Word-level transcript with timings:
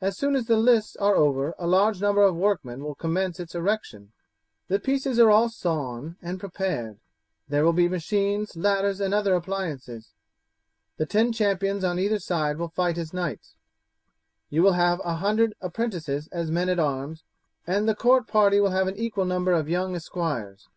As 0.00 0.16
soon 0.16 0.34
as 0.34 0.46
the 0.46 0.56
lists 0.56 0.96
are 0.96 1.14
over 1.14 1.54
a 1.58 1.66
large 1.66 2.00
number 2.00 2.22
of 2.22 2.34
workmen 2.34 2.82
will 2.82 2.94
commence 2.94 3.38
its 3.38 3.54
erection; 3.54 4.12
the 4.68 4.78
pieces 4.80 5.18
are 5.20 5.30
all 5.30 5.50
sawn 5.50 6.16
and 6.22 6.40
prepared. 6.40 7.00
There 7.50 7.62
will 7.62 7.74
be 7.74 7.86
machines, 7.86 8.56
ladders, 8.56 8.98
and 8.98 9.12
other 9.12 9.34
appliances. 9.34 10.14
The 10.96 11.04
ten 11.04 11.34
champions 11.34 11.84
on 11.84 11.98
either 11.98 12.18
side 12.18 12.56
will 12.56 12.68
fight 12.70 12.96
as 12.96 13.12
knights; 13.12 13.54
you 14.48 14.62
will 14.62 14.72
have 14.72 15.02
a 15.04 15.16
hundred 15.16 15.54
apprentices 15.60 16.28
as 16.28 16.50
men 16.50 16.70
at 16.70 16.78
arms, 16.78 17.22
and 17.66 17.86
the 17.86 17.94
court 17.94 18.26
party 18.26 18.58
will 18.58 18.70
have 18.70 18.86
an 18.88 18.96
equal 18.96 19.26
number 19.26 19.52
of 19.52 19.68
young 19.68 19.94
esquires. 19.94 20.70